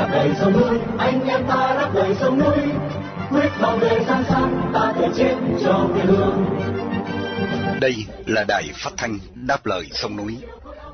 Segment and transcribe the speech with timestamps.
[0.00, 0.78] đáp đầy sông núi.
[0.98, 2.58] Anh em ta đáp đầy sông núi.
[3.30, 5.34] Quyết bảo vệ gian san ta thể chết
[5.64, 6.44] cho quê hương.
[7.80, 7.94] Đây
[8.26, 10.36] là đài phát thanh đáp lời sông núi.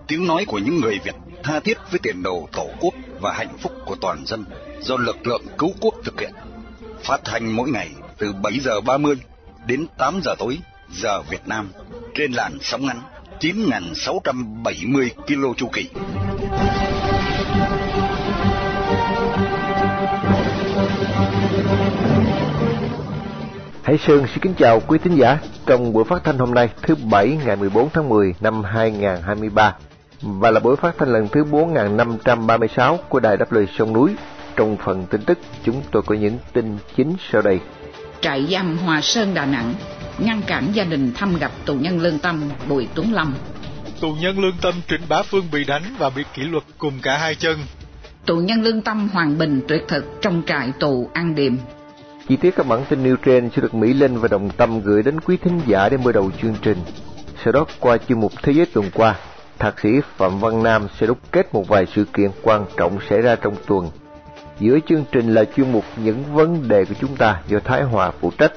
[0.09, 3.59] Tiếng nói của những người việt tha thiết với tiền đồ tổ quốc và hạnh
[3.59, 4.45] phúc của toàn dân
[4.81, 6.33] do lực lượng cứu quốc thực hiện.
[7.03, 9.17] Phát thanh mỗi ngày từ 7 giờ 30
[9.67, 10.59] đến 8 giờ tối,
[10.93, 11.71] giờ Việt Nam,
[12.15, 13.01] trên làn sóng ngắn
[13.41, 15.89] 9.670 km chu kỳ.
[23.83, 26.95] Hải Sơn xin kính chào quý thính giả trong buổi phát thanh hôm nay thứ
[26.95, 29.75] Bảy ngày 14 tháng 10 năm 2023
[30.23, 34.15] và là buổi phát thanh lần thứ 4536 của Đài Đáp Lời Sông Núi.
[34.57, 37.61] Trong phần tin tức, chúng tôi có những tin chính sau đây.
[38.21, 39.75] Trại giam Hòa Sơn Đà Nẵng
[40.19, 43.35] ngăn cản gia đình thăm gặp tù nhân lương tâm Bùi Tuấn Lâm.
[44.01, 47.19] Tù nhân lương tâm Trịnh Bá Phương bị đánh và bị kỷ luật cùng cả
[47.19, 47.59] hai chân.
[48.27, 51.57] Tù nhân lương tâm Hoàng Bình tuyệt thực trong trại tù An Điềm.
[52.29, 55.03] Chi tiết các bản tin nêu trên sẽ được Mỹ Linh và Đồng Tâm gửi
[55.03, 56.79] đến quý thính giả để mở đầu chương trình.
[57.45, 59.15] Sau đó qua chuyên mục Thế giới tuần qua,
[59.59, 63.21] Thạc sĩ Phạm Văn Nam sẽ đúc kết một vài sự kiện quan trọng xảy
[63.21, 63.91] ra trong tuần.
[64.61, 68.11] Giữa chương trình là chuyên mục Những vấn đề của chúng ta do Thái Hòa
[68.21, 68.53] phụ trách.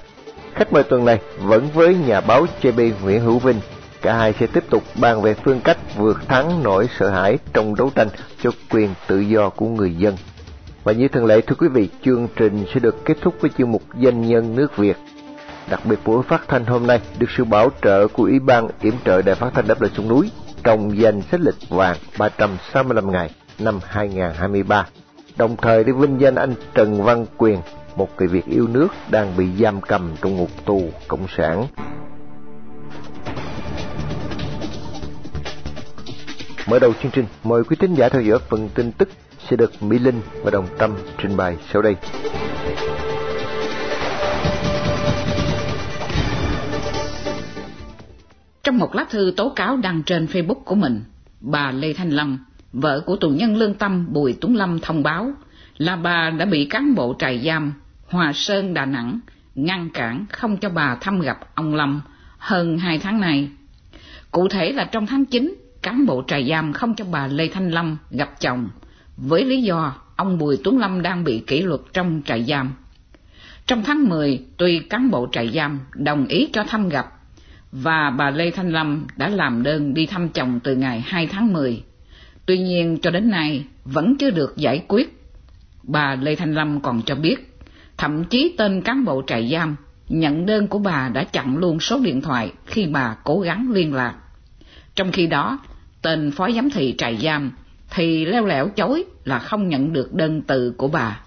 [0.54, 3.60] Khách mời tuần này vẫn với nhà báo JB Nguyễn Hữu Vinh.
[4.02, 7.76] Cả hai sẽ tiếp tục bàn về phương cách vượt thắng nỗi sợ hãi trong
[7.76, 8.08] đấu tranh
[8.44, 10.16] cho quyền tự do của người dân.
[10.84, 13.72] Và như thường lệ thưa quý vị, chương trình sẽ được kết thúc với chương
[13.72, 14.98] mục Danh nhân nước Việt.
[15.70, 18.94] Đặc biệt buổi phát thanh hôm nay được sự bảo trợ của Ủy ban yểm
[19.06, 20.32] trợ Đài Phát thanh Đáp Lời Sông Núi
[20.64, 24.88] trong danh sách lịch vàng 365 ngày năm 2023.
[25.38, 27.60] Đồng thời để vinh danh anh Trần Văn Quyền,
[27.96, 31.68] một người Việt yêu nước đang bị giam cầm trong ngục tù cộng sản.
[36.70, 39.10] Mở đầu chương trình, mời quý thính giả theo dõi phần tin tức
[39.50, 41.96] sẽ được Mỹ Linh và Đồng Tâm trình bày sau đây.
[48.64, 51.02] Trong một lá thư tố cáo đăng trên Facebook của mình,
[51.40, 55.32] bà Lê Thanh Lâm, vợ của tù nhân lương tâm Bùi Tuấn Lâm thông báo
[55.78, 57.74] là bà đã bị cán bộ trại giam
[58.08, 59.20] Hòa Sơn Đà Nẵng
[59.56, 62.02] ngăn cản không cho bà thăm gặp ông Lâm
[62.38, 63.50] hơn hai tháng nay.
[64.32, 67.72] Cụ thể là trong tháng 9, cán bộ trại giam không cho bà Lê Thanh
[67.72, 68.70] Lâm gặp chồng,
[69.18, 72.74] với lý do ông Bùi Tuấn Lâm đang bị kỷ luật trong trại giam.
[73.66, 77.06] Trong tháng 10, tuy cán bộ trại giam đồng ý cho thăm gặp,
[77.72, 81.54] và bà Lê Thanh Lâm đã làm đơn đi thăm chồng từ ngày 2 tháng
[81.54, 81.84] 10.
[82.46, 85.24] Tuy nhiên cho đến nay vẫn chưa được giải quyết.
[85.84, 87.62] Bà Lê Thanh Lâm còn cho biết,
[87.98, 89.76] thậm chí tên cán bộ trại giam
[90.10, 93.94] nhận đơn của bà đã chặn luôn số điện thoại khi bà cố gắng liên
[93.94, 94.16] lạc.
[95.00, 95.60] Trong khi đó,
[96.02, 97.52] tên phó giám thị trại giam
[97.90, 101.22] thì leo lẻo chối là không nhận được đơn từ của bà.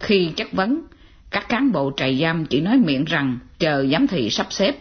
[0.00, 0.82] Khi chất vấn,
[1.30, 4.74] các cán bộ trại giam chỉ nói miệng rằng chờ giám thị sắp xếp.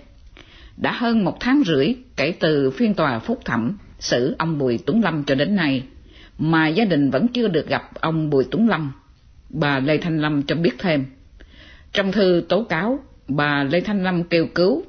[0.77, 5.03] Đã hơn một tháng rưỡi kể từ phiên tòa phúc thẩm xử ông Bùi Tuấn
[5.03, 5.83] Lâm cho đến nay,
[6.37, 8.91] mà gia đình vẫn chưa được gặp ông Bùi Tuấn Lâm.
[9.49, 11.05] Bà Lê Thanh Lâm cho biết thêm.
[11.93, 14.83] Trong thư tố cáo, bà Lê Thanh Lâm kêu cứu,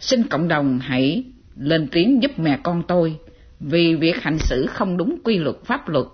[0.00, 1.24] xin cộng đồng hãy
[1.56, 3.18] lên tiếng giúp mẹ con tôi
[3.60, 6.06] vì việc hành xử không đúng quy luật pháp luật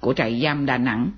[0.00, 1.10] của trại giam Đà Nẵng.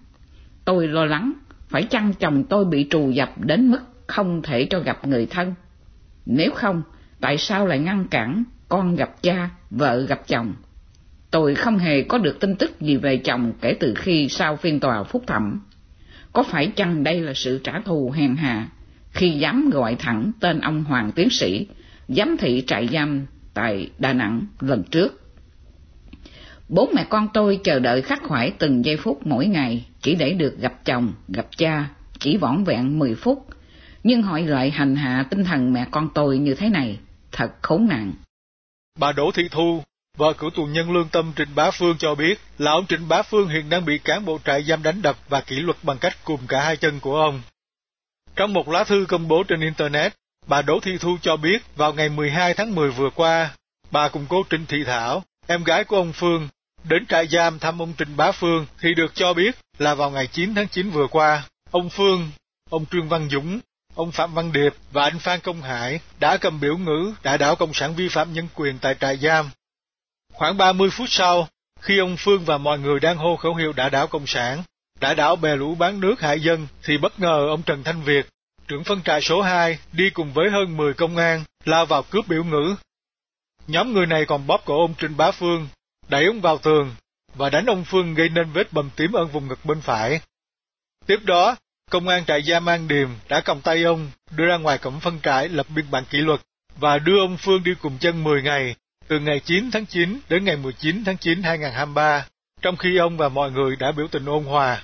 [0.65, 1.33] Tôi lo lắng,
[1.69, 5.55] phải chăng chồng tôi bị trù dập đến mức không thể cho gặp người thân?
[6.27, 6.83] Nếu không,
[7.21, 10.55] tại sao lại ngăn cản con gặp cha, vợ gặp chồng?
[11.31, 14.81] Tôi không hề có được tin tức gì về chồng kể từ khi sau phiên
[14.81, 15.61] tòa phúc thẩm.
[16.33, 18.69] Có phải chăng đây là sự trả thù hèn hạ
[19.11, 21.67] khi dám gọi thẳng tên ông Hoàng Tiến Sĩ,
[22.09, 25.21] giám thị trại giam tại Đà Nẵng lần trước?
[26.69, 30.33] Bố mẹ con tôi chờ đợi khắc khoải từng giây phút mỗi ngày chỉ để
[30.33, 31.89] được gặp chồng, gặp cha,
[32.19, 33.47] chỉ vỏn vẹn 10 phút.
[34.03, 36.99] Nhưng họ lại hành hạ tinh thần mẹ con tôi như thế này,
[37.33, 38.13] thật khốn nạn.
[38.99, 39.83] Bà Đỗ Thị Thu,
[40.17, 43.23] vợ cựu tù nhân lương tâm Trịnh Bá Phương cho biết là ông Trịnh Bá
[43.23, 46.25] Phương hiện đang bị cán bộ trại giam đánh đập và kỷ luật bằng cách
[46.25, 47.43] cùng cả hai chân của ông.
[48.37, 50.13] Trong một lá thư công bố trên Internet,
[50.47, 53.51] bà Đỗ Thị Thu cho biết vào ngày 12 tháng 10 vừa qua,
[53.91, 56.49] bà cùng cô Trịnh Thị Thảo, em gái của ông Phương,
[56.85, 60.27] đến trại giam thăm ông Trịnh Bá Phương thì được cho biết là vào ngày
[60.27, 62.31] 9 tháng 9 vừa qua, ông Phương,
[62.71, 63.61] ông Trương Văn Dũng,
[63.95, 67.57] ông Phạm Văn Điệp và anh Phan Công Hải đã cầm biểu ngữ đã đảo
[67.57, 69.51] Cộng sản vi phạm nhân quyền tại trại giam.
[70.33, 71.49] Khoảng 30 phút sau,
[71.81, 74.63] khi ông Phương và mọi người đang hô khẩu hiệu đã đảo Cộng sản,
[75.01, 78.27] đã đảo bè lũ bán nước hại dân thì bất ngờ ông Trần Thanh Việt,
[78.69, 82.29] trưởng phân trại số 2, đi cùng với hơn 10 công an, lao vào cướp
[82.29, 82.75] biểu ngữ.
[83.67, 85.69] Nhóm người này còn bóp cổ ông Trịnh Bá Phương,
[86.09, 86.95] đẩy ông vào tường
[87.35, 90.21] và đánh ông Phương gây nên vết bầm tím ở vùng ngực bên phải,
[91.07, 91.57] Tiếp đó,
[91.91, 95.21] công an trại giam An Điềm đã cầm tay ông đưa ra ngoài cổng phân
[95.23, 96.41] trại lập biên bản kỷ luật
[96.77, 98.77] và đưa ông Phương đi cùng chân 10 ngày,
[99.09, 102.27] từ ngày 9 tháng 9 đến ngày 19 tháng 9 2023,
[102.63, 104.83] trong khi ông và mọi người đã biểu tình ôn hòa.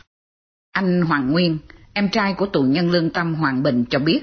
[0.72, 1.58] Anh Hoàng Nguyên,
[1.92, 4.20] em trai của tù nhân lương tâm Hoàng Bình cho biết,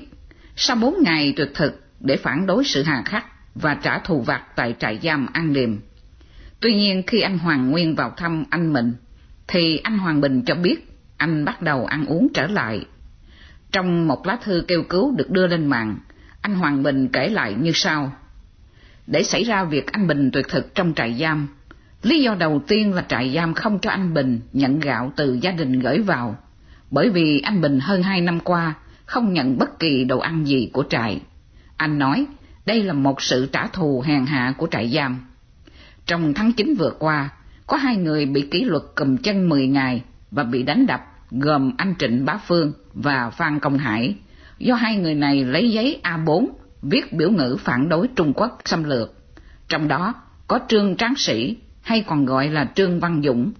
[0.55, 3.25] sau bốn ngày tuyệt thực để phản đối sự hà khắc
[3.55, 5.77] và trả thù vặt tại trại giam An Điềm.
[6.59, 8.93] Tuy nhiên khi anh Hoàng Nguyên vào thăm anh mình,
[9.47, 12.85] thì anh Hoàng Bình cho biết anh bắt đầu ăn uống trở lại.
[13.71, 15.97] Trong một lá thư kêu cứu được đưa lên mạng,
[16.41, 18.13] anh Hoàng Bình kể lại như sau.
[19.07, 21.47] Để xảy ra việc anh Bình tuyệt thực trong trại giam,
[22.03, 25.51] lý do đầu tiên là trại giam không cho anh Bình nhận gạo từ gia
[25.51, 26.37] đình gửi vào,
[26.91, 28.73] bởi vì anh Bình hơn hai năm qua
[29.05, 31.21] không nhận bất kỳ đồ ăn gì của trại.
[31.77, 32.25] Anh nói
[32.65, 35.17] đây là một sự trả thù hèn hạ của trại giam.
[36.05, 37.29] Trong tháng 9 vừa qua,
[37.67, 40.01] có hai người bị kỷ luật cầm chân 10 ngày
[40.31, 41.01] và bị đánh đập,
[41.31, 44.15] gồm anh Trịnh Bá Phương và Phan Công Hải,
[44.59, 46.47] do hai người này lấy giấy A4
[46.81, 49.13] viết biểu ngữ phản đối Trung Quốc xâm lược.
[49.67, 50.13] Trong đó
[50.47, 53.51] có Trương Tráng Sĩ, hay còn gọi là Trương Văn Dũng.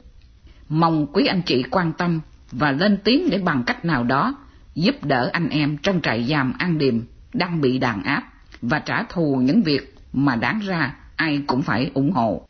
[0.70, 2.20] Mong quý anh chị quan tâm
[2.52, 4.36] và lên tiếng để bằng cách nào đó
[4.76, 7.02] giúp đỡ anh em trong trại giam An Điềm
[7.34, 8.24] đang bị đàn áp
[8.62, 12.48] và trả thù những việc mà đáng ra ai cũng phải ủng hộ.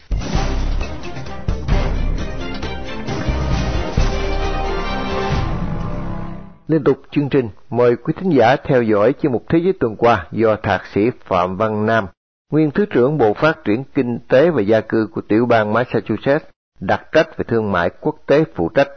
[6.68, 9.96] Liên tục chương trình, mời quý thính giả theo dõi chương mục Thế giới tuần
[9.96, 12.06] qua do Thạc sĩ Phạm Văn Nam,
[12.52, 16.46] nguyên Thứ trưởng Bộ Phát triển Kinh tế và Gia cư của tiểu bang Massachusetts,
[16.80, 18.88] đặc trách về thương mại quốc tế phụ trách.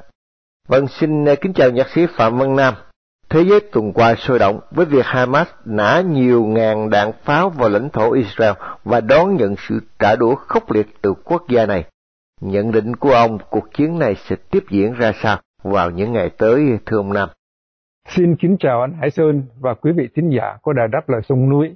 [0.69, 2.75] Vâng, xin à, kính chào nhạc sĩ Phạm Văn Nam.
[3.29, 7.69] Thế giới tuần qua sôi động với việc Hamas nã nhiều ngàn đạn pháo vào
[7.69, 8.53] lãnh thổ Israel
[8.85, 11.85] và đón nhận sự trả đũa khốc liệt từ quốc gia này.
[12.41, 16.31] Nhận định của ông cuộc chiến này sẽ tiếp diễn ra sao vào những ngày
[16.39, 17.29] tới thưa ông Nam?
[18.09, 21.21] Xin kính chào anh Hải Sơn và quý vị thính giả của Đài Đáp Lời
[21.29, 21.75] Sông Núi.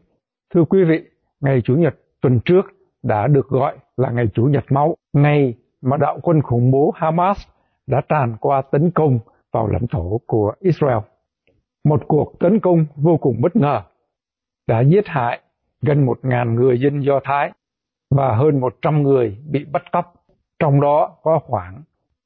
[0.55, 1.01] Thưa quý vị,
[1.41, 2.63] ngày Chủ nhật tuần trước
[3.03, 7.39] đã được gọi là ngày Chủ nhật máu, ngày mà đạo quân khủng bố Hamas
[7.87, 9.19] đã tràn qua tấn công
[9.53, 10.99] vào lãnh thổ của Israel.
[11.85, 13.83] Một cuộc tấn công vô cùng bất ngờ
[14.69, 15.41] đã giết hại
[15.83, 17.53] gần một ngàn người dân Do Thái
[18.11, 20.15] và hơn một trăm người bị bắt cóc,
[20.59, 21.83] trong đó có khoảng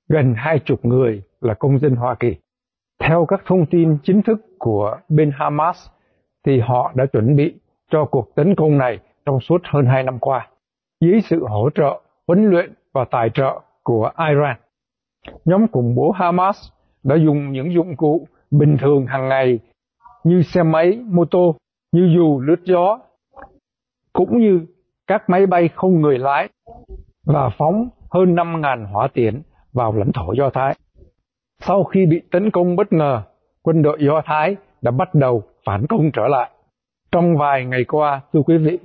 [0.08, 2.36] gần hai chục người là công dân Hoa Kỳ.
[3.00, 5.88] Theo các thông tin chính thức của bên Hamas,
[6.46, 7.54] thì họ đã chuẩn bị
[7.90, 10.48] cho cuộc tấn công này trong suốt hơn hai năm qua,
[11.00, 14.56] dưới sự hỗ trợ, huấn luyện và tài trợ của Iran.
[15.44, 16.56] Nhóm khủng bố Hamas
[17.04, 19.58] đã dùng những dụng cụ bình thường hàng ngày
[20.24, 21.56] như xe máy, mô tô,
[21.92, 22.98] như dù lướt gió,
[24.12, 24.60] cũng như
[25.06, 26.48] các máy bay không người lái
[27.26, 29.42] và phóng hơn 5.000 hỏa tiễn
[29.72, 30.74] vào lãnh thổ Do Thái.
[31.60, 33.22] Sau khi bị tấn công bất ngờ,
[33.62, 36.50] quân đội Do Thái đã bắt đầu phản công trở lại.
[37.12, 38.78] Trong vài ngày qua, thưa quý vị,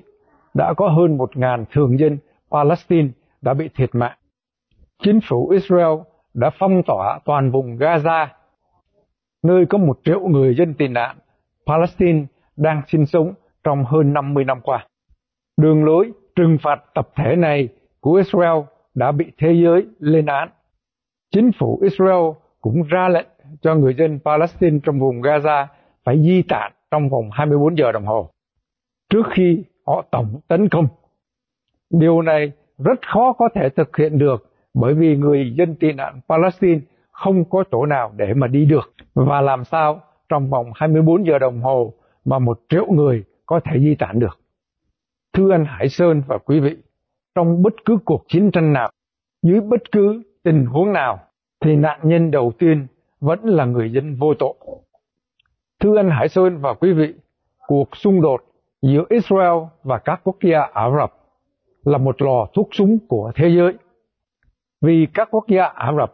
[0.54, 2.18] đã có hơn 1.000 thường dân
[2.52, 3.10] Palestine
[3.42, 4.18] đã bị thiệt mạng.
[5.04, 6.00] Chính phủ Israel
[6.34, 8.28] đã phong tỏa toàn vùng Gaza,
[9.44, 11.18] nơi có một triệu người dân tị nạn
[11.66, 12.26] Palestine
[12.58, 13.34] đang sinh sống
[13.64, 14.88] trong hơn 50 năm qua.
[15.58, 17.70] Đường lối trừng phạt tập thể này
[18.00, 18.58] của Israel
[18.94, 20.50] đã bị thế giới lên án.
[21.32, 22.32] Chính phủ Israel
[22.62, 23.28] cũng ra lệnh
[23.62, 25.66] cho người dân Palestine trong vùng Gaza
[26.04, 28.30] phải di tản trong vòng 24 giờ đồng hồ
[29.10, 30.88] trước khi họ tổng tấn công.
[31.90, 36.20] Điều này rất khó có thể thực hiện được bởi vì người dân tị nạn
[36.30, 36.80] Palestine
[37.12, 41.40] không có chỗ nào để mà đi được và làm sao trong vòng 24 giờ
[41.40, 41.94] đồng hồ
[42.26, 44.40] mà một triệu người có thể di tản được.
[45.34, 46.76] Thưa anh Hải Sơn và quý vị,
[47.36, 48.92] trong bất cứ cuộc chiến tranh nào,
[49.42, 51.20] dưới bất cứ tình huống nào,
[51.60, 52.88] thì nạn nhân đầu tiên
[53.20, 54.54] vẫn là người dân vô tội.
[55.80, 57.14] Thưa anh Hải Sơn và quý vị,
[57.68, 58.42] cuộc xung đột
[58.82, 61.14] giữa Israel và các quốc gia Ả Rập
[61.84, 63.74] là một lò thuốc súng của thế giới.
[64.84, 66.14] Vì các quốc gia Ả Rập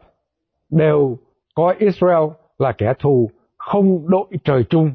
[0.70, 1.18] đều
[1.56, 2.24] coi Israel
[2.58, 4.92] là kẻ thù không đội trời chung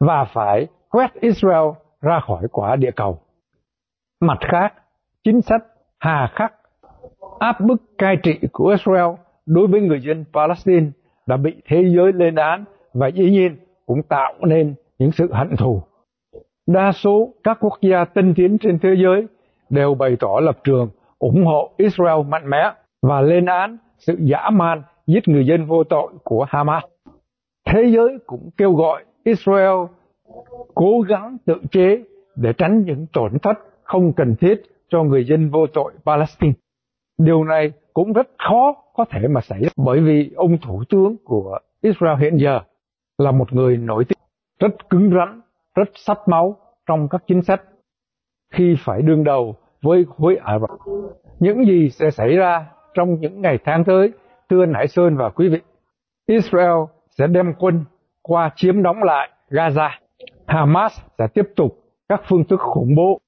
[0.00, 1.68] và phải quét Israel
[2.00, 3.18] ra khỏi quả địa cầu.
[4.20, 4.74] Mặt khác,
[5.24, 5.62] chính sách
[5.98, 6.54] hà khắc
[7.38, 9.14] áp bức cai trị của Israel
[9.46, 10.86] đối với người dân Palestine
[11.26, 12.64] đã bị thế giới lên án
[12.94, 13.56] và dĩ nhiên
[13.86, 15.82] cũng tạo nên những sự hận thù.
[16.66, 19.26] Đa số các quốc gia tân tiến trên thế giới
[19.70, 24.50] đều bày tỏ lập trường ủng hộ Israel mạnh mẽ và lên án sự dã
[24.52, 26.84] man giết người dân vô tội của Hamas.
[27.66, 29.76] Thế giới cũng kêu gọi Israel
[30.74, 32.02] cố gắng tự chế
[32.36, 36.54] để tránh những tổn thất không cần thiết cho người dân vô tội Palestine.
[37.18, 41.16] Điều này cũng rất khó có thể mà xảy ra bởi vì ông thủ tướng
[41.24, 42.60] của Israel hiện giờ
[43.18, 44.18] là một người nổi tiếng,
[44.58, 45.40] rất cứng rắn,
[45.74, 46.56] rất sắt máu
[46.86, 47.62] trong các chính sách
[48.52, 50.70] khi phải đương đầu với khối Ả Rập.
[51.38, 54.12] Những gì sẽ xảy ra trong những ngày tháng tới,
[54.50, 55.60] thưa Nải Hải Sơn và quý vị,
[56.26, 56.76] Israel
[57.10, 57.84] sẽ đem quân
[58.22, 59.90] qua chiếm đóng lại Gaza.
[60.46, 61.78] Hamas sẽ tiếp tục
[62.08, 63.20] các phương thức khủng bố,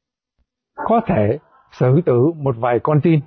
[0.74, 1.38] có thể
[1.72, 3.20] xử tử một vài con tin.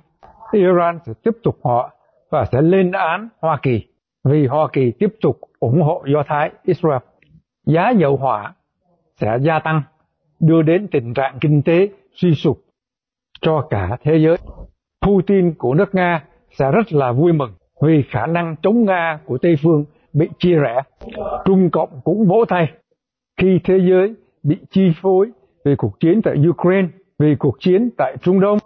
[0.52, 1.90] Iran sẽ tiếp tục họ
[2.30, 3.86] và sẽ lên án Hoa Kỳ
[4.24, 6.98] vì Hoa Kỳ tiếp tục ủng hộ Do Thái Israel.
[7.66, 8.54] Giá dầu hỏa
[9.20, 9.82] sẽ gia tăng,
[10.40, 12.58] đưa đến tình trạng kinh tế suy sụp
[13.42, 14.36] cho cả thế giới.
[15.06, 16.24] Putin của nước Nga
[16.58, 20.54] sẽ rất là vui mừng vì khả năng chống Nga của Tây phương bị chia
[20.54, 20.80] rẽ.
[21.44, 22.72] Trung Cộng cũng vỗ tay
[23.40, 25.30] khi thế giới bị chi phối
[25.64, 28.58] vì cuộc chiến tại Ukraine, vì cuộc chiến tại Trung Đông,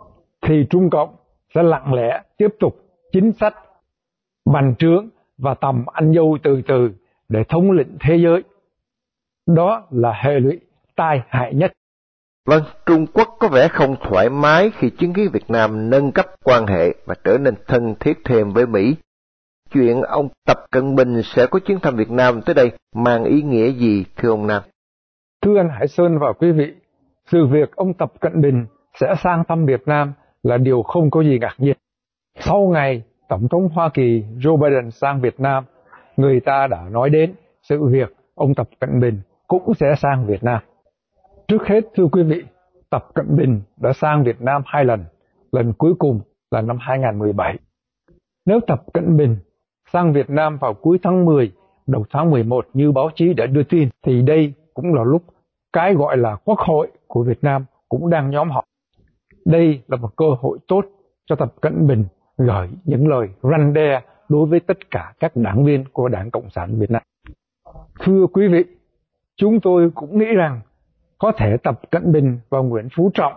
[0.42, 1.16] thì Trung Cộng
[1.54, 2.76] sẽ lặng lẽ tiếp tục
[3.12, 3.54] chính sách
[4.52, 6.90] bành trướng và tầm ăn dâu từ từ
[7.28, 8.42] để thống lĩnh thế giới.
[9.46, 10.60] Đó là hệ lụy
[10.96, 11.72] tai hại nhất.
[12.46, 16.26] Vâng, Trung Quốc có vẻ không thoải mái khi chứng kiến Việt Nam nâng cấp
[16.44, 18.96] quan hệ và trở nên thân thiết thêm với Mỹ.
[19.74, 23.42] Chuyện ông Tập Cận Bình sẽ có chuyến thăm Việt Nam tới đây mang ý
[23.42, 24.62] nghĩa gì thưa ông Nam?
[25.42, 26.74] Thưa anh Hải Sơn và quý vị,
[27.26, 28.66] sự việc ông Tập Cận Bình
[29.00, 30.12] sẽ sang thăm Việt Nam
[30.42, 31.76] là điều không có gì ngạc nhiên.
[32.38, 35.64] Sau ngày Tổng thống Hoa Kỳ Joe Biden sang Việt Nam,
[36.16, 40.44] người ta đã nói đến sự việc ông Tập Cận Bình cũng sẽ sang Việt
[40.44, 40.62] Nam.
[41.48, 42.44] Trước hết thưa quý vị,
[42.90, 45.04] Tập Cận Bình đã sang Việt Nam hai lần,
[45.52, 47.58] lần cuối cùng là năm 2017.
[48.46, 49.36] Nếu Tập Cận Bình
[49.92, 51.52] sang Việt Nam vào cuối tháng 10,
[51.86, 55.22] đầu tháng 11 như báo chí đã đưa tin, thì đây cũng là lúc
[55.72, 58.64] cái gọi là Quốc hội của Việt Nam cũng đang nhóm họp.
[59.44, 60.84] Đây là một cơ hội tốt
[61.26, 62.04] cho Tập Cận Bình
[62.38, 66.50] gửi những lời răn đe đối với tất cả các đảng viên của Đảng Cộng
[66.50, 67.02] sản Việt Nam.
[68.00, 68.64] Thưa quý vị,
[69.36, 70.60] chúng tôi cũng nghĩ rằng
[71.18, 73.32] có thể Tập Cận Bình và Nguyễn Phú Trọng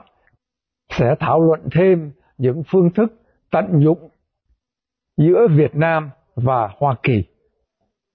[0.89, 3.13] sẽ thảo luận thêm những phương thức
[3.51, 4.09] tận dụng
[5.17, 7.23] giữa Việt Nam và Hoa Kỳ.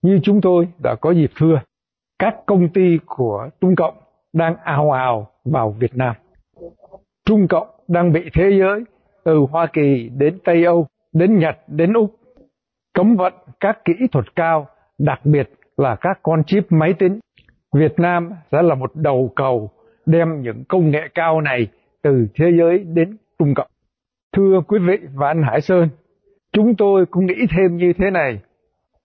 [0.03, 1.61] Như chúng tôi đã có dịp thưa,
[2.19, 3.95] các công ty của Trung Cộng
[4.33, 6.17] đang ào ào vào Việt Nam.
[7.27, 8.85] Trung Cộng đang bị thế giới
[9.25, 12.17] từ Hoa Kỳ đến Tây Âu, đến Nhật, đến Úc
[12.95, 14.67] cấm vận các kỹ thuật cao,
[14.99, 17.21] đặc biệt là các con chip máy tính.
[17.75, 19.71] Việt Nam sẽ là một đầu cầu
[20.07, 21.67] đem những công nghệ cao này
[22.03, 23.71] từ thế giới đến Trung Cộng.
[24.37, 25.89] Thưa quý vị và anh Hải Sơn,
[26.53, 28.41] chúng tôi cũng nghĩ thêm như thế này.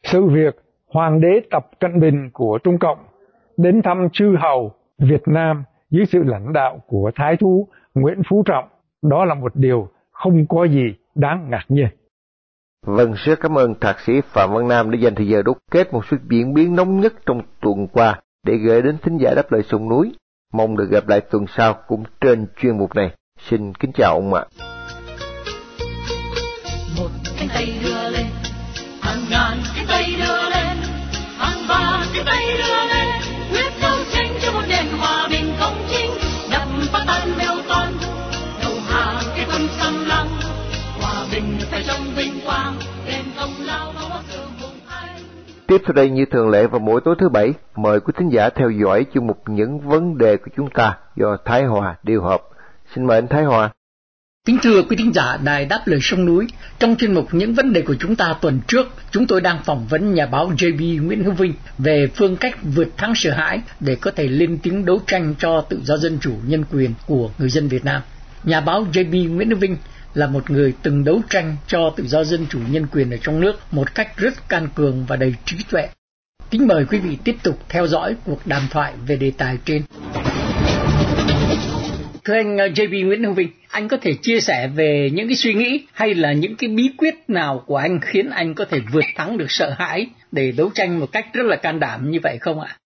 [0.03, 0.55] Sự việc
[0.87, 2.97] Hoàng đế Tập Cận Bình của Trung Cộng
[3.57, 8.43] đến thăm chư hầu Việt Nam dưới sự lãnh đạo của Thái thú Nguyễn Phú
[8.45, 8.67] Trọng,
[9.01, 11.87] đó là một điều không có gì đáng ngạc nhiên.
[12.85, 15.93] Vâng, rất cảm ơn Thạc sĩ Phạm Văn Nam đã dành thời giờ đúc kết
[15.93, 19.51] một số diễn biến nóng nhất trong tuần qua để gửi đến thính giả đáp
[19.51, 20.11] lời sông núi.
[20.53, 23.11] Mong được gặp lại tuần sau cũng trên chuyên mục này.
[23.49, 24.45] Xin kính chào ông ạ.
[26.97, 28.25] Một cánh tay đưa lên,
[29.01, 30.77] hàng ngàn cánh tay đưa lên,
[31.37, 32.98] hàng vạn cánh tay đưa lên,
[45.69, 48.49] Tiếp sau đây như thường lệ vào mỗi tối thứ bảy, mời quý thính giả
[48.49, 52.41] theo dõi chương mục những vấn đề của chúng ta do Thái Hòa điều hợp.
[52.95, 53.69] Xin mời anh Thái Hòa.
[54.45, 56.47] Kính thưa quý thính giả Đài Đáp Lời Sông Núi,
[56.79, 59.85] trong chuyên mục những vấn đề của chúng ta tuần trước, chúng tôi đang phỏng
[59.89, 63.95] vấn nhà báo JB Nguyễn Hữu Vinh về phương cách vượt thắng sợ hãi để
[63.95, 67.49] có thể lên tiếng đấu tranh cho tự do dân chủ nhân quyền của người
[67.49, 68.01] dân Việt Nam.
[68.43, 69.77] Nhà báo JB Nguyễn Hữu Vinh
[70.13, 73.39] là một người từng đấu tranh cho tự do dân chủ nhân quyền ở trong
[73.39, 75.89] nước một cách rất can cường và đầy trí tuệ.
[76.51, 79.81] Kính mời quý vị tiếp tục theo dõi cuộc đàm thoại về đề tài trên.
[82.25, 85.35] Thưa anh uh, JB Nguyễn Hữu Vinh, anh có thể chia sẻ về những cái
[85.35, 88.79] suy nghĩ hay là những cái bí quyết nào của anh khiến anh có thể
[88.91, 92.19] vượt thắng được sợ hãi để đấu tranh một cách rất là can đảm như
[92.23, 92.77] vậy không ạ?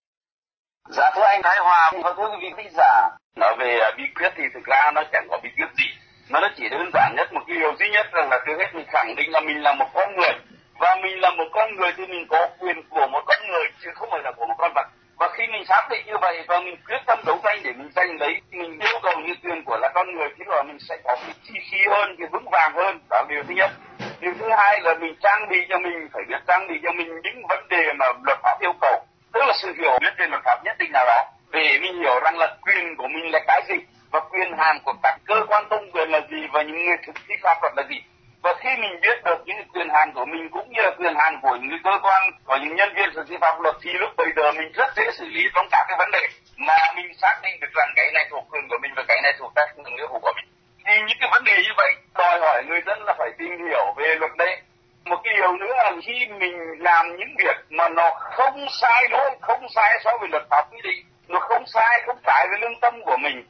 [0.90, 4.04] Dạ thưa anh Thái Hòa và thưa quý vị khán giả, nói về uh, bí
[4.16, 5.86] quyết thì thực ra nó chẳng có bí quyết gì.
[6.30, 8.76] Mà nó chỉ đơn giản nhất, một cái điều duy nhất rằng là trước hết
[8.76, 10.34] mình khẳng định là mình là một con người.
[10.80, 13.90] Và mình là một con người thì mình có quyền của một con người, chứ
[13.96, 14.88] không phải là của một con vật.
[15.18, 17.90] Và khi mình xác định như vậy và mình quyết tâm đấu tranh để mình
[17.96, 20.98] giành lấy mình yêu cầu như quyền của là con người, thì là mình sẽ
[21.04, 23.00] có cái chi khí hơn, cái vững vàng hơn.
[23.10, 23.72] Đó là điều thứ nhất.
[24.20, 27.08] Điều thứ hai là mình trang bị cho mình, phải biết trang bị cho mình
[27.24, 29.06] những vấn đề mà luật pháp yêu cầu.
[29.34, 32.20] Tức là sự hiểu biết về luật pháp nhất định nào đó, để mình hiểu
[32.24, 33.76] rằng là quyền của mình là cái gì
[34.14, 37.16] và quyền hạn của các cơ quan công quyền là gì và những người thực
[37.28, 38.02] thi pháp luật là gì.
[38.44, 41.40] Và khi mình biết được những quyền hạn của mình cũng như là quyền hạn
[41.42, 44.28] của những cơ quan, của những nhân viên thực thi pháp luật thì lúc bây
[44.36, 46.28] giờ mình rất dễ xử lý trong các cái vấn đề
[46.58, 49.34] mà mình xác định được rằng cái này thuộc quyền của mình và cái này
[49.40, 50.46] thuộc các nghĩa vụ của mình.
[50.86, 53.94] Thì những cái vấn đề như vậy đòi hỏi người dân là phải tìm hiểu
[53.98, 54.62] về luật đấy.
[55.06, 59.32] Một cái điều nữa là khi mình làm những việc mà nó không sai lỗi,
[59.42, 62.80] không sai so với luật pháp quy định, nó không sai, không trái với lương
[62.80, 63.46] tâm của mình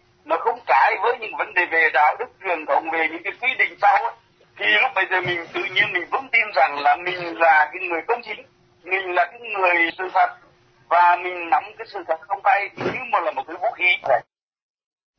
[1.71, 4.11] về đạo đức truyền thống về những cái quy định xã hội
[4.57, 7.87] thì lúc bây giờ mình tự nhiên mình vững tin rằng là mình là cái
[7.89, 8.45] người công chính
[8.83, 10.27] mình là cái người sự thật
[10.89, 13.85] và mình nắm cái sự thật trong tay như một là một cái vũ khí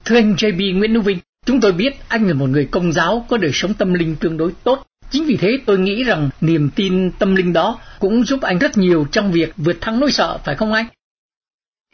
[0.04, 3.26] Thưa anh JB Nguyễn Hữu Vinh, chúng tôi biết anh là một người công giáo
[3.30, 4.78] có đời sống tâm linh tương đối tốt.
[5.10, 8.70] Chính vì thế tôi nghĩ rằng niềm tin tâm linh đó cũng giúp anh rất
[8.74, 10.86] nhiều trong việc vượt thắng nỗi sợ, phải không anh?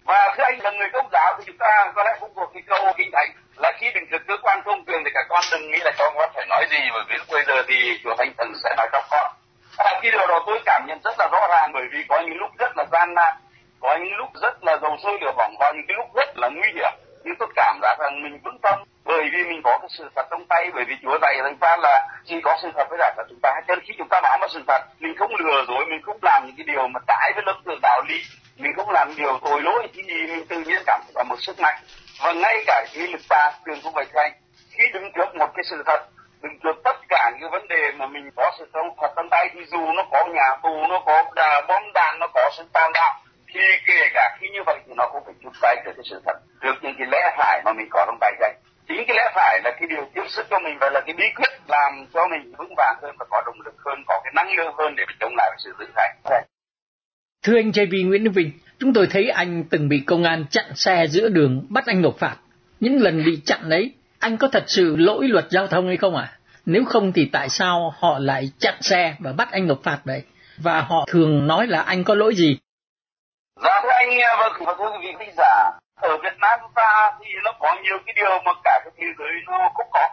[0.05, 2.63] Và thưa anh là người công giáo thì chúng ta có lẽ cũng thuộc cái
[2.67, 3.31] câu kinh thánh
[3.63, 6.13] là khi đứng trước cơ quan công quyền thì các con đừng nghĩ là con
[6.17, 8.89] con phải nói gì bởi vì lúc bây giờ thì chùa thánh thần sẽ nói
[8.93, 9.33] cho con.
[9.79, 12.39] À, khi điều đó tôi cảm nhận rất là rõ ràng bởi vì có những
[12.39, 13.35] lúc rất là gian nan,
[13.81, 16.49] có những lúc rất là dầu sôi lửa bỏng, có những cái lúc rất là
[16.49, 16.93] nguy hiểm.
[17.25, 20.27] Nhưng tôi cảm giác rằng mình vững tâm bởi vì mình có cái sự thật
[20.31, 23.13] trong tay bởi vì Chúa dạy chúng ta là chỉ có sự thật với giải
[23.17, 23.51] thật chúng ta.
[23.69, 26.19] Cho nên khi chúng ta nói một sự thật mình không lừa dối mình không
[26.23, 28.23] làm những cái điều mà trái với luật tự đạo lý
[28.61, 31.61] mình không làm điều tội lỗi thì mình tự nhiên cảm thấy có một sức
[31.61, 31.79] mạnh
[32.23, 34.33] và ngay cả khi lực ta trường cũng vậy anh
[34.71, 36.01] khi đứng trước một cái sự thật
[36.43, 39.51] đứng trước tất cả những vấn đề mà mình có sự sống thật trong tay
[39.55, 42.91] thì dù nó có nhà tù nó có đà, bom đạn nó có sự tàn
[42.95, 43.21] đạo
[43.55, 46.23] thì kể cả khi như vậy thì nó cũng phải chụp tay trước cái sự
[46.27, 46.39] thật.
[46.63, 48.55] Trước những cái lẽ phải mà mình có trong tay đây.
[48.89, 51.25] Chính cái lẽ phải là cái điều tiếp sức cho mình và là cái bí
[51.37, 54.53] quyết làm cho mình vững vàng hơn và có động lực hơn có cái năng
[54.57, 55.87] lượng hơn để chống lại sự dữ
[56.25, 56.41] dội
[57.43, 58.51] Thưa anh JB Nguyễn Đức Vinh,
[58.81, 62.19] chúng tôi thấy anh từng bị công an chặn xe giữa đường bắt anh nộp
[62.19, 62.37] phạt.
[62.81, 66.17] Những lần bị chặn đấy, anh có thật sự lỗi luật giao thông hay không
[66.17, 66.33] à?
[66.67, 70.23] Nếu không thì tại sao họ lại chặn xe và bắt anh nộp phạt vậy?
[70.59, 72.59] Và họ thường nói là anh có lỗi gì?
[73.63, 76.73] Dạ thưa anh, à, vâng, và thưa quý vị khán giả, ở Việt Nam chúng
[76.75, 80.09] ta thì nó có nhiều cái điều mà cả cái thế giới nó cũng có.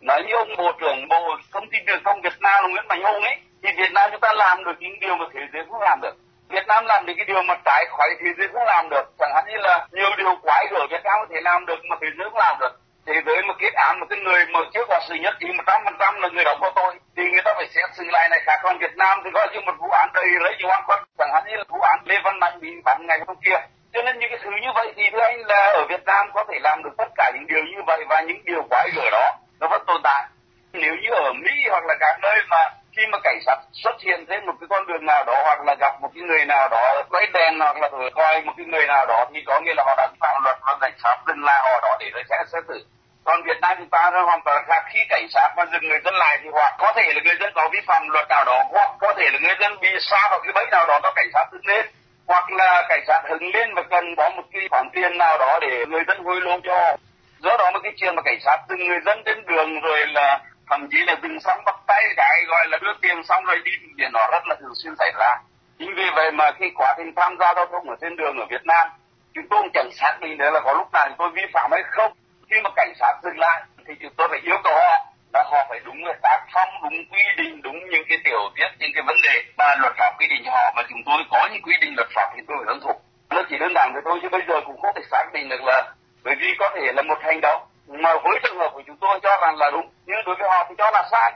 [0.00, 3.02] Nói như ông Bộ trưởng Bộ Thông tin Truyền thông Việt Nam là Nguyễn Mạnh
[3.02, 5.80] Hùng ấy, thì Việt Nam chúng ta làm được những điều mà thế giới không
[5.80, 6.16] làm được.
[6.50, 9.04] Việt Nam làm được cái điều mà trái khỏi thế giới không làm được.
[9.18, 11.96] Chẳng hạn như là nhiều điều quái gở Việt Nam có thể làm được mà
[12.00, 12.72] thế giới không làm được.
[13.06, 15.62] Thế giới mà kết án một cái người mà trước là sự nhất thì một
[15.66, 18.28] trăm phần trăm là người đó có tội, thì người ta phải xét xử lại
[18.28, 18.60] này khác.
[18.62, 21.00] Còn Việt Nam thì coi như một vụ án đầy lấy nhiều oan khuất.
[21.18, 23.56] Chẳng hạn như là vụ án Lê Văn Mạnh bị bắn ngày hôm kia
[23.92, 26.44] cho nên những cái thứ như vậy thì thưa anh là ở Việt Nam có
[26.48, 29.36] thể làm được tất cả những điều như vậy và những điều quái gở đó
[29.60, 30.28] nó vẫn tồn tại
[30.72, 32.56] nếu như ở Mỹ hoặc là các nơi mà
[33.00, 35.74] khi mà cảnh sát xuất hiện trên một cái con đường nào đó hoặc là
[35.80, 39.06] gặp một cái người nào đó quay đèn hoặc là coi một cái người nào
[39.06, 41.80] đó thì có nghĩa là họ đã phạm luật và cảnh sát dừng lại họ
[41.82, 42.86] đó để sẽ xét xử.
[43.24, 44.82] Còn Việt Nam chúng ta nó hoàn toàn khác.
[44.92, 47.52] Khi cảnh sát mà dừng người dân lại thì hoặc có thể là người dân
[47.54, 50.40] có vi phạm luật nào đó, hoặc có thể là người dân bị xa vào
[50.44, 51.86] cái bẫy nào đó do cảnh sát dừng lên.
[52.26, 55.58] Hoặc là cảnh sát hứng lên và cần có một cái khoản tiền nào đó
[55.60, 56.96] để người dân hối lộ cho.
[57.38, 60.38] Do đó một cái chuyện mà cảnh sát từng người dân trên đường rồi là
[60.70, 63.72] thậm chí là dừng xong bắt tay cái gọi là đưa tiền xong rồi đi
[63.98, 65.36] thì nó rất là thường xuyên xảy ra.
[65.78, 68.46] Chính vì vậy mà khi quá trình tham gia giao thông ở trên đường ở
[68.50, 68.88] Việt Nam,
[69.34, 71.82] chúng tôi cũng chẳng xác định đấy là có lúc nào tôi vi phạm hay
[71.90, 72.12] không.
[72.50, 75.66] Khi mà cảnh sát dừng lại thì chúng tôi phải yêu cầu họ là họ
[75.68, 79.02] phải đúng luật tác phong, đúng quy định, đúng những cái tiểu tiết, những cái
[79.06, 80.72] vấn đề mà luật pháp quy định cho họ.
[80.76, 83.00] Mà chúng tôi có những quy định luật pháp thì tôi phải tuân thủ.
[83.30, 85.62] Nó chỉ đơn giản với tôi chứ bây giờ cũng không thể xác định được
[85.62, 85.92] là
[86.24, 89.20] bởi vì có thể là một hành động mà với trường hợp của chúng tôi
[89.22, 91.32] cho rằng là đúng nhưng đối với họ thì cho là sai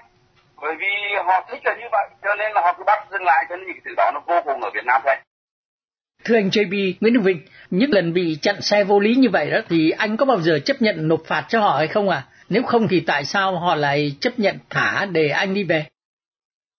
[0.63, 3.45] bởi vì họ thích là như vậy cho nên là họ cứ bắt dừng lại
[3.49, 5.15] cho nên những cái từ đó nó vô cùng ở Việt Nam thôi
[6.25, 7.41] Thưa anh JB Nguyễn Đức Vinh,
[7.71, 10.59] những lần bị chặn xe vô lý như vậy đó thì anh có bao giờ
[10.65, 12.23] chấp nhận nộp phạt cho họ hay không à?
[12.49, 15.87] Nếu không thì tại sao họ lại chấp nhận thả để anh đi về?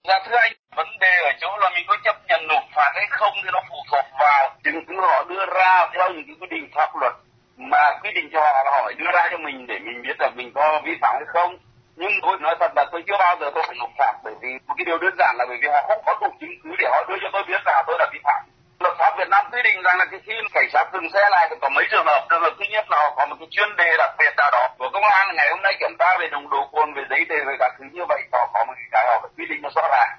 [0.09, 3.07] Dạ thưa anh, vấn đề ở chỗ là mình có chấp nhận nộp phạt hay
[3.11, 6.47] không thì nó phụ thuộc vào chứng cứ họ đưa ra theo những cái quy
[6.51, 7.13] định pháp luật
[7.57, 10.53] mà quy định cho họ là đưa ra cho mình để mình biết là mình
[10.55, 11.57] có vi phạm hay không.
[11.97, 14.49] Nhưng tôi nói thật là tôi chưa bao giờ tôi phải nộp phạt bởi vì
[14.67, 16.87] một cái điều đơn giản là bởi vì họ không có đủ chứng cứ để
[16.91, 18.43] họ đưa cho tôi biết là tôi đã vi phạm.
[18.81, 21.47] Luật pháp Việt Nam quy định rằng là cái khi cảnh sát dừng xe lại
[21.51, 22.27] thì có mấy trường hợp.
[22.31, 24.69] Trường hợp thứ nhất là họ có một cái chuyên đề đặc biệt nào đó
[24.79, 25.37] của công an.
[25.37, 27.85] Ngày hôm nay kiểm tra về nồng độ cồn, về giấy tờ, về các thứ
[27.93, 30.11] như vậy, họ có một cái họ phải quy định nó rõ ràng.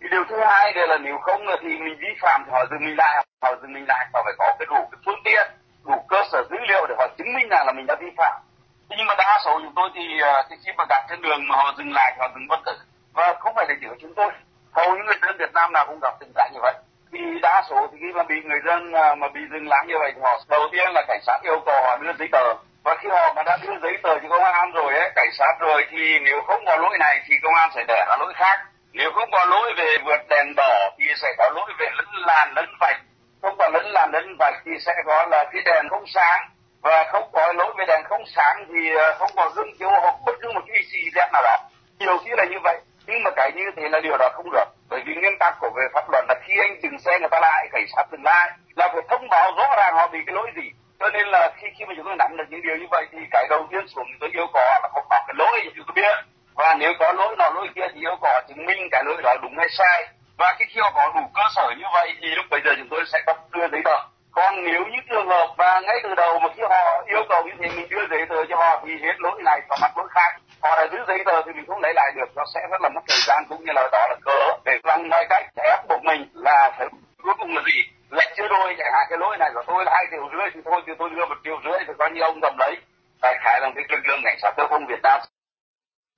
[0.00, 2.96] Thì điều thứ hai là nếu không thì mình vi phạm thì họ dừng mình
[2.98, 3.24] lại.
[3.42, 5.46] Họ dừng mình lại, họ phải có cái đủ cái phương tiện
[5.84, 8.40] đủ cơ sở dữ liệu để họ chứng minh rằng là mình đã vi phạm.
[8.88, 11.56] Nhưng mà đa số chúng tôi thì à, thì khi mà gặp trên đường mà
[11.56, 12.72] họ dừng lại thì họ dừng bất tử.
[13.12, 14.30] Và không phải là chỉ của chúng tôi.
[14.72, 16.74] Hầu những người dân Việt Nam nào cũng gặp tình trạng như vậy.
[17.12, 19.94] Thì đa số thì khi mà bị người dân à, mà bị dừng láng như
[19.98, 22.54] vậy thì họ, đầu tiên là cảnh sát yêu cầu họ đưa giấy tờ.
[22.84, 25.52] Và khi họ mà đã đưa giấy tờ cho công an rồi ấy, cảnh sát
[25.60, 28.58] rồi thì nếu không có lỗi này thì công an sẽ để ra lỗi khác.
[28.92, 32.52] Nếu không có lỗi về vượt đèn đỏ thì sẽ có lỗi về lấn làn,
[32.54, 33.00] lấn vạch
[33.42, 36.48] không có lấn làm lấn và thì sẽ gọi là cái đèn không sáng.
[36.82, 40.14] Và không có lỗi về đèn không sáng thì ờ, không có gương chiếu hoặc
[40.26, 43.30] bất cứ một cái gì đẹp nào đó nhiều khi là như vậy, nhưng mà
[43.36, 44.64] cái như thế là điều đó không được.
[44.88, 47.40] Bởi vì nguyên tắc của về pháp luật là khi anh dừng xe người ta
[47.40, 50.50] lại, cảnh sát dừng lại, là phải thông báo rõ ràng họ bị cái lỗi
[50.56, 50.70] gì.
[51.00, 53.18] Cho nên là khi khi mà chúng tôi nắm được những điều như vậy thì
[53.30, 55.94] cái đầu tiên xuống tôi yêu cầu là không có cái lỗi thì chúng tôi
[55.94, 56.16] biết.
[56.54, 59.34] Và nếu có lỗi nào lỗi kia thì yêu cầu chứng minh cái lỗi đó
[59.42, 60.06] đúng hay sai
[60.38, 62.88] và khi khi họ có đủ cơ sở như vậy thì lúc bây giờ chúng
[62.90, 63.98] tôi sẽ cấp đưa giấy tờ.
[64.30, 67.52] Còn nếu như trường hợp và ngay từ đầu mà khi họ yêu cầu như
[67.60, 70.30] thế mình đưa giấy tờ cho họ thì hết lỗi này có mặt lỗi khác.
[70.62, 72.88] Họ đã giữ giấy tờ thì mình không lấy lại được nó sẽ rất là
[72.88, 76.02] mất thời gian cũng như là đó là cớ để bằng mọi cách ép buộc
[76.04, 76.86] mình là phải
[77.22, 77.78] cuối cùng là gì?
[78.10, 80.60] Lệch chưa đôi chẳng hạn cái lỗi này của tôi là hai triệu rưỡi thì
[80.64, 82.76] thôi thì tôi đưa một triệu rưỡi thì coi như ông cầm lấy.
[83.22, 85.20] Đại khái là cái lực lượng cảnh sát giao thông Việt Nam.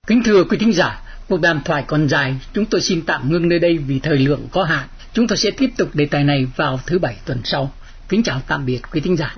[0.07, 0.91] Kính thưa quý thính giả,
[1.31, 4.47] cuộc đàm thoại còn dài, chúng tôi xin tạm ngưng nơi đây vì thời lượng
[4.53, 4.89] có hạn.
[5.13, 7.71] Chúng tôi sẽ tiếp tục đề tài này vào thứ bảy tuần sau.
[8.09, 9.35] Kính chào tạm biệt quý thính giả.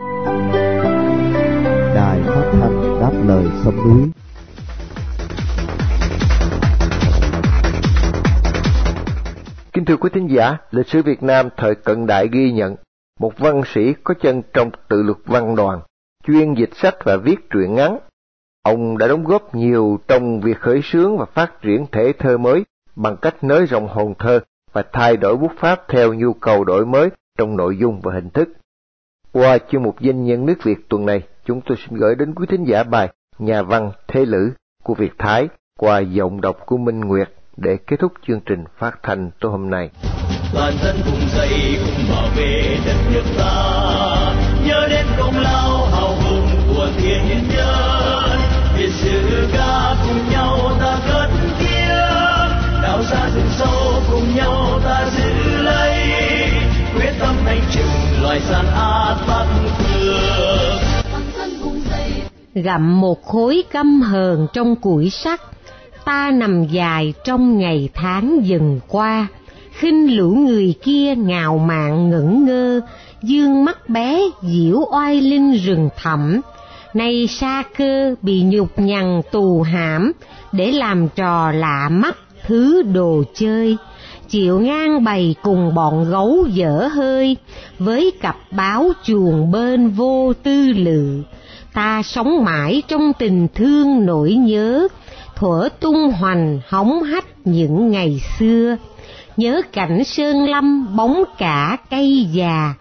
[1.95, 4.09] Đài phát thanh đáp lời sông núi
[9.73, 12.77] Kính thưa quý thính giả, lịch sử Việt Nam thời cận đại ghi nhận
[13.21, 15.81] một văn sĩ có chân trong tự luật văn đoàn,
[16.27, 17.99] chuyên dịch sách và viết truyện ngắn.
[18.63, 22.65] Ông đã đóng góp nhiều trong việc khởi xướng và phát triển thể thơ mới
[22.97, 24.41] bằng cách nới rộng hồn thơ
[24.73, 28.31] và thay đổi bút pháp theo nhu cầu đổi mới trong nội dung và hình
[28.31, 28.49] thức.
[29.33, 32.47] Qua chương mục danh nhân nước Việt tuần này, chúng tôi xin gửi đến quý
[32.51, 34.51] thính giả bài Nhà văn Thế Lữ
[34.85, 35.49] của Việt Thái
[35.79, 39.71] qua giọng đọc của Minh Nguyệt để kết thúc chương trình phát thanh tối hôm
[39.71, 39.91] nay.
[40.55, 44.35] Toàn dân cùng dậy cùng bảo vệ đất nước ta,
[44.67, 47.23] nhớ đến công lao hào hùng của thiên
[47.57, 48.42] nhân.
[49.01, 55.63] Việt ca cùng nhau ta cất tiếng, đào ra rừng sâu cùng nhau ta giữ
[55.63, 55.99] lấy,
[56.95, 59.47] quyết tâm đánh trừng loài gian át bắt
[59.79, 60.79] thường
[62.55, 65.41] Gặm một khối căm hờn trong củi sắt
[66.05, 69.27] ta nằm dài trong ngày tháng dần qua.
[69.73, 72.81] Khinh lũ người kia ngào mạn ngẩn ngơ
[73.23, 76.41] dương mắt bé diễu oai linh rừng thẳm
[76.95, 80.13] nay sa cơ bị nhục nhằn tù hãm,
[80.53, 83.77] để làm trò lạ mắt thứ đồ chơi.
[84.29, 87.37] Chịu ngang bày cùng bọn gấu dở hơi,
[87.79, 91.23] với cặp báo chuồng bên vô tư lự.
[91.73, 94.89] Ta sống mãi trong tình thương nỗi nhớ,
[95.37, 98.77] thuở tung hoành hóng hách những ngày xưa.
[99.37, 102.75] Nhớ cảnh sơn lâm bóng cả cây già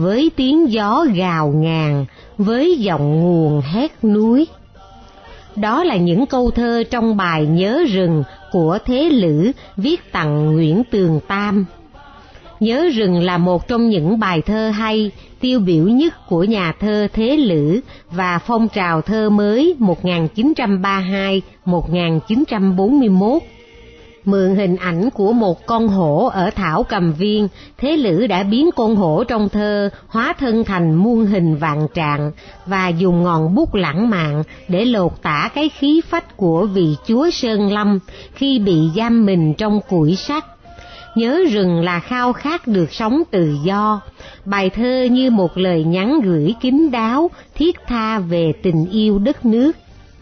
[0.00, 2.06] với tiếng gió gào ngàn
[2.38, 4.46] với dòng nguồn hét núi
[5.56, 10.82] đó là những câu thơ trong bài nhớ rừng của thế lữ viết tặng nguyễn
[10.90, 11.66] tường tam
[12.60, 17.08] Nhớ rừng là một trong những bài thơ hay, tiêu biểu nhất của nhà thơ
[17.12, 17.80] Thế Lữ
[18.10, 19.74] và phong trào thơ mới
[21.66, 23.38] 1932-1941.
[24.28, 28.70] Mượn hình ảnh của một con hổ ở thảo cầm viên, Thế Lữ đã biến
[28.76, 32.32] con hổ trong thơ hóa thân thành muôn hình vạn trạng
[32.66, 37.30] và dùng ngọn bút lãng mạn để lột tả cái khí phách của vị chúa
[37.30, 37.98] Sơn Lâm
[38.34, 40.44] khi bị giam mình trong củi sắt
[41.14, 44.00] nhớ rừng là khao khát được sống tự do.
[44.44, 49.44] Bài thơ như một lời nhắn gửi kín đáo, thiết tha về tình yêu đất
[49.44, 49.72] nước.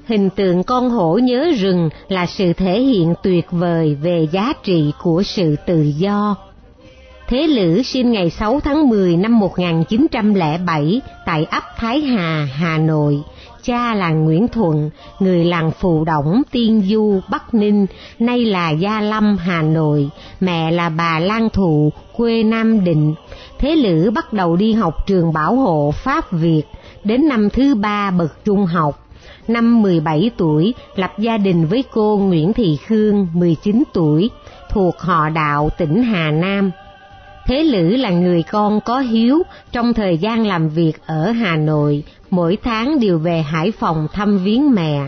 [0.06, 4.92] Hình tượng con hổ nhớ rừng là sự thể hiện tuyệt vời về giá trị
[5.02, 6.36] của sự tự do.
[7.28, 13.22] Thế Lữ sinh ngày 6 tháng 10 năm 1907 tại ấp Thái Hà, Hà Nội
[13.62, 17.86] cha là Nguyễn Thuận, người làng Phù Đổng, Tiên Du, Bắc Ninh,
[18.18, 20.08] nay là Gia Lâm, Hà Nội,
[20.40, 23.14] mẹ là bà Lan Thụ, quê Nam Định.
[23.58, 26.62] Thế Lữ bắt đầu đi học trường bảo hộ Pháp Việt,
[27.04, 29.05] đến năm thứ ba bậc trung học.
[29.48, 34.30] Năm 17 tuổi, lập gia đình với cô Nguyễn Thị Khương, 19 tuổi,
[34.70, 36.70] thuộc họ đạo tỉnh Hà Nam.
[37.46, 42.04] Thế Lữ là người con có hiếu trong thời gian làm việc ở Hà Nội,
[42.30, 45.00] mỗi tháng đều về Hải Phòng thăm viếng mẹ.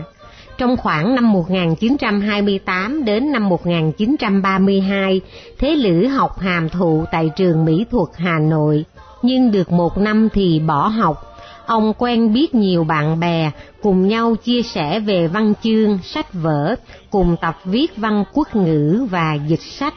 [0.57, 5.21] Trong khoảng năm 1928 đến năm 1932,
[5.59, 8.85] Thế Lữ học hàm thụ tại trường Mỹ thuật Hà Nội,
[9.21, 11.28] nhưng được một năm thì bỏ học.
[11.69, 13.51] Ông quen biết nhiều bạn bè,
[13.81, 16.75] cùng nhau chia sẻ về văn chương, sách vở,
[17.09, 19.93] cùng tập viết văn quốc ngữ và dịch sách.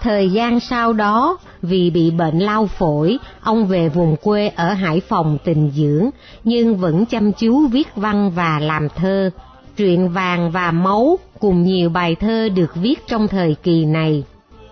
[0.00, 5.00] Thời gian sau đó, vì bị bệnh lao phổi, ông về vùng quê ở Hải
[5.00, 6.10] Phòng tình dưỡng,
[6.44, 9.30] nhưng vẫn chăm chú viết văn và làm thơ.
[9.76, 14.24] truyện vàng và máu cùng nhiều bài thơ được viết trong thời kỳ này.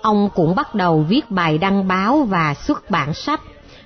[0.02, 3.40] Ông cũng bắt đầu viết bài đăng báo và xuất bản sách.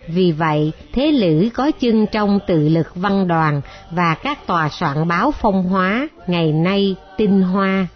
[0.09, 3.61] Vì vậy, Thế Lữ có chân trong tự lực văn đoàn
[3.91, 7.87] và các tòa soạn báo phong hóa, ngày nay tinh hoa.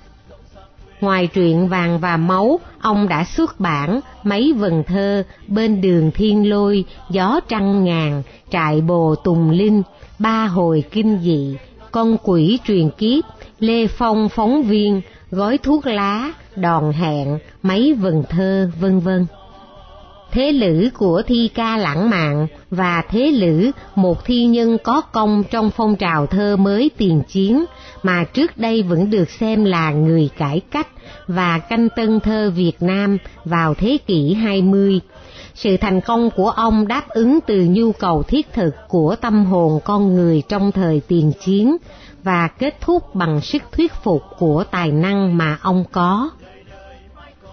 [1.00, 6.50] Ngoài truyện vàng và máu, ông đã xuất bản mấy vần thơ bên đường thiên
[6.50, 9.82] lôi, gió trăng ngàn, trại bồ tùng linh,
[10.18, 11.56] ba hồi kinh dị,
[11.90, 13.24] con quỷ truyền kiếp,
[13.58, 19.26] lê phong phóng viên, gói thuốc lá, đòn hẹn, mấy vần thơ, vân vân.
[20.30, 25.44] Thế Lữ của thi ca lãng mạn và Thế Lữ, một thi nhân có công
[25.50, 27.64] trong phong trào thơ mới tiền chiến
[28.02, 30.88] mà trước đây vẫn được xem là người cải cách
[31.26, 35.00] và canh tân thơ Việt Nam vào thế kỷ 20.
[35.54, 39.80] Sự thành công của ông đáp ứng từ nhu cầu thiết thực của tâm hồn
[39.84, 41.76] con người trong thời tiền chiến
[42.22, 46.30] và kết thúc bằng sức thuyết phục của tài năng mà ông có.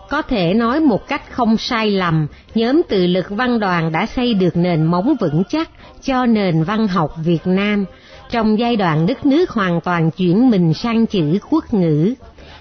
[0.10, 4.34] Có thể nói một cách không sai lầm, nhóm tự lực văn đoàn đã xây
[4.34, 5.70] được nền móng vững chắc
[6.04, 7.86] cho nền văn học Việt Nam
[8.32, 12.14] trong giai đoạn đất nước hoàn toàn chuyển mình sang chữ quốc ngữ.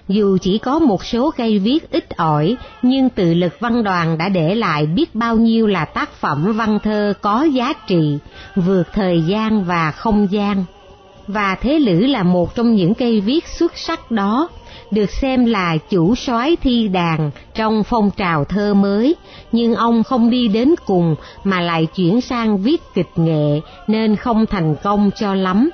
[0.09, 4.29] Dù chỉ có một số cây viết ít ỏi, nhưng tự lực văn đoàn đã
[4.29, 8.19] để lại biết bao nhiêu là tác phẩm văn thơ có giá trị,
[8.57, 10.65] vượt thời gian và không gian.
[11.27, 14.49] Và Thế Lữ là một trong những cây viết xuất sắc đó,
[14.93, 19.17] được xem là chủ soái thi đàn trong phong trào thơ mới,
[19.53, 24.47] nhưng ông không đi đến cùng mà lại chuyển sang viết kịch nghệ nên không
[24.47, 25.71] thành công cho lắm.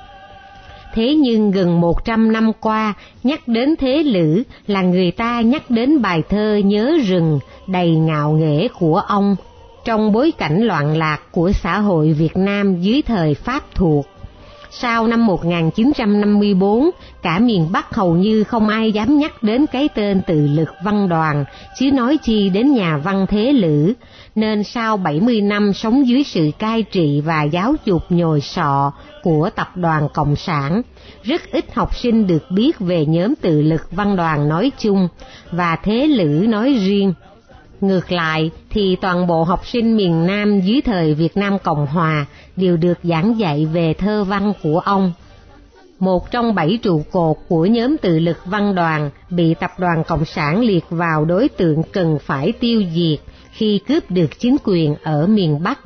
[0.93, 5.69] Thế nhưng gần một trăm năm qua, nhắc đến Thế Lữ là người ta nhắc
[5.69, 9.35] đến bài thơ Nhớ rừng đầy ngạo nghễ của ông
[9.85, 14.05] trong bối cảnh loạn lạc của xã hội Việt Nam dưới thời Pháp thuộc.
[14.71, 16.89] Sau năm 1954,
[17.21, 21.09] cả miền Bắc hầu như không ai dám nhắc đến cái tên tự lực văn
[21.09, 21.45] đoàn,
[21.79, 23.93] chứ nói chi đến nhà văn thế lữ,
[24.35, 28.91] nên sau 70 năm sống dưới sự cai trị và giáo dục nhồi sọ
[29.23, 30.81] của Tập đoàn Cộng sản,
[31.23, 35.07] rất ít học sinh được biết về nhóm tự lực văn đoàn nói chung
[35.51, 37.13] và thế lữ nói riêng.
[37.81, 42.25] Ngược lại thì toàn bộ học sinh miền Nam dưới thời Việt Nam Cộng Hòa
[42.55, 45.13] đều được giảng dạy về thơ văn của ông.
[45.99, 50.25] Một trong bảy trụ cột của nhóm tự lực văn đoàn bị tập đoàn Cộng
[50.25, 53.19] sản liệt vào đối tượng cần phải tiêu diệt
[53.51, 55.79] khi cướp được chính quyền ở miền Bắc.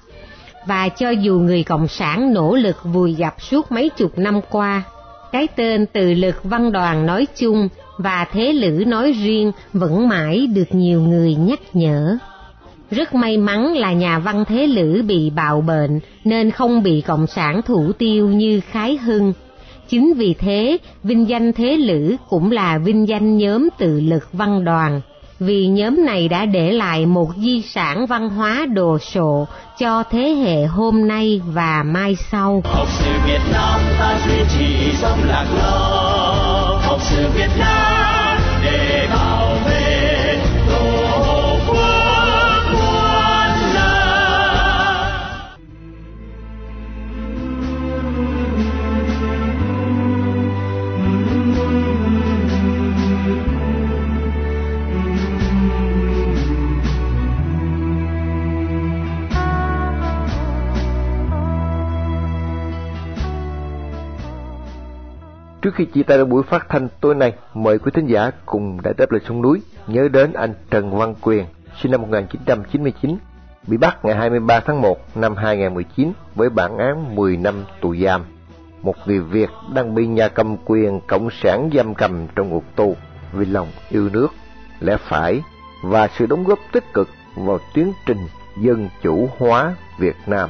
[0.68, 4.84] Và cho dù người Cộng sản nỗ lực vùi dập suốt mấy chục năm qua,
[5.32, 10.48] cái tên tự lực văn đoàn nói chung và thế lữ nói riêng vẫn mãi
[10.48, 12.18] được nhiều người nhắc nhở.
[12.92, 17.28] Rất may mắn là nhà văn thế lữ bị bạo bệnh nên không bị cộng
[17.28, 19.34] sản thủ tiêu như Khái Hưng.
[19.90, 24.66] Chính vì thế, vinh danh thế lữ cũng là vinh danh nhóm tự lực văn
[24.66, 25.02] đoàn,
[25.40, 29.48] vì nhóm này đã để lại một di sản văn hóa đồ sộ
[29.80, 32.62] cho thế hệ hôm nay và mai sau.
[32.66, 36.63] Học sự Việt Nam ta duy trì dòng lạc lòng,
[36.94, 37.30] học sự
[65.74, 68.82] Trước khi chia tay ở buổi phát thanh tối nay, mời quý thính giả cùng
[68.84, 71.46] đại đáp lịch sông núi nhớ đến anh Trần Văn Quyền,
[71.82, 73.18] sinh năm 1999,
[73.68, 78.26] bị bắt ngày 23 tháng 1 năm 2019 với bản án 10 năm tù giam.
[78.82, 82.96] Một người Việt đang bị nhà cầm quyền cộng sản giam cầm trong ngục tù
[83.32, 84.28] vì lòng yêu nước,
[84.80, 85.42] lẽ phải
[85.84, 90.50] và sự đóng góp tích cực vào tiến trình dân chủ hóa Việt Nam.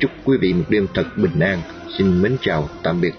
[0.00, 1.62] chúc quý vị một đêm thật bình an.
[1.98, 3.14] Xin mến chào, tạm biệt.